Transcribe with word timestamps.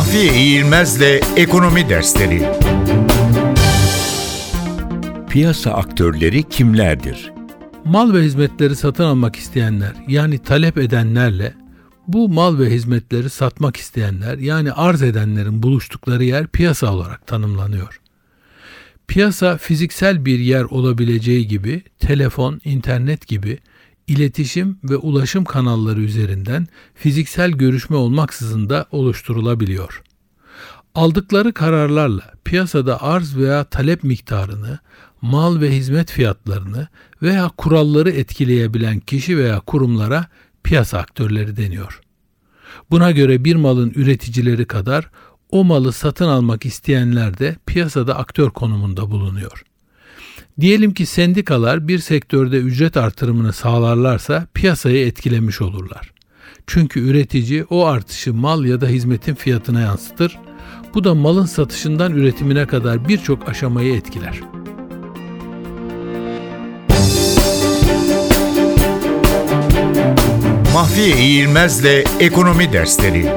Mahfiye 0.00 0.34
İğilmez'le 0.34 1.20
Ekonomi 1.36 1.88
Dersleri 1.88 2.48
Piyasa 5.30 5.70
aktörleri 5.70 6.42
kimlerdir? 6.42 7.32
Mal 7.84 8.14
ve 8.14 8.22
hizmetleri 8.22 8.76
satın 8.76 9.04
almak 9.04 9.36
isteyenler 9.36 9.92
yani 10.08 10.38
talep 10.38 10.78
edenlerle 10.78 11.54
bu 12.08 12.28
mal 12.28 12.58
ve 12.58 12.70
hizmetleri 12.70 13.30
satmak 13.30 13.76
isteyenler 13.76 14.38
yani 14.38 14.72
arz 14.72 15.02
edenlerin 15.02 15.62
buluştukları 15.62 16.24
yer 16.24 16.46
piyasa 16.46 16.94
olarak 16.94 17.26
tanımlanıyor. 17.26 18.00
Piyasa 19.08 19.56
fiziksel 19.56 20.24
bir 20.24 20.38
yer 20.38 20.64
olabileceği 20.64 21.48
gibi 21.48 21.82
telefon, 21.98 22.60
internet 22.64 23.26
gibi 23.26 23.58
iletişim 24.10 24.78
ve 24.84 24.96
ulaşım 24.96 25.44
kanalları 25.44 26.00
üzerinden 26.00 26.68
fiziksel 26.94 27.50
görüşme 27.50 27.96
olmaksızın 27.96 28.68
da 28.68 28.86
oluşturulabiliyor. 28.90 30.02
Aldıkları 30.94 31.52
kararlarla 31.52 32.32
piyasada 32.44 33.02
arz 33.02 33.36
veya 33.36 33.64
talep 33.64 34.04
miktarını, 34.04 34.78
mal 35.22 35.60
ve 35.60 35.76
hizmet 35.76 36.10
fiyatlarını 36.10 36.88
veya 37.22 37.50
kuralları 37.56 38.10
etkileyebilen 38.10 39.00
kişi 39.00 39.38
veya 39.38 39.60
kurumlara 39.60 40.26
piyasa 40.62 40.98
aktörleri 40.98 41.56
deniyor. 41.56 42.00
Buna 42.90 43.10
göre 43.10 43.44
bir 43.44 43.56
malın 43.56 43.92
üreticileri 43.94 44.64
kadar 44.64 45.10
o 45.50 45.64
malı 45.64 45.92
satın 45.92 46.28
almak 46.28 46.66
isteyenler 46.66 47.38
de 47.38 47.56
piyasada 47.66 48.18
aktör 48.18 48.50
konumunda 48.50 49.10
bulunuyor. 49.10 49.64
Diyelim 50.60 50.94
ki 50.94 51.06
sendikalar 51.06 51.88
bir 51.88 51.98
sektörde 51.98 52.56
ücret 52.56 52.96
artırımını 52.96 53.52
sağlarlarsa 53.52 54.46
piyasayı 54.54 55.06
etkilemiş 55.06 55.60
olurlar. 55.60 56.12
Çünkü 56.66 57.00
üretici 57.00 57.64
o 57.64 57.86
artışı 57.86 58.34
mal 58.34 58.64
ya 58.64 58.80
da 58.80 58.86
hizmetin 58.86 59.34
fiyatına 59.34 59.80
yansıtır. 59.80 60.38
Bu 60.94 61.04
da 61.04 61.14
malın 61.14 61.46
satışından 61.46 62.12
üretimine 62.12 62.66
kadar 62.66 63.08
birçok 63.08 63.48
aşamayı 63.48 63.94
etkiler. 63.94 64.40
Mahfiye 70.74 71.16
İğilmez'le 71.16 72.04
Ekonomi 72.20 72.72
Dersleri 72.72 73.32